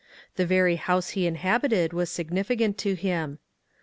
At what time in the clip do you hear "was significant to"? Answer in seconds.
1.93-2.95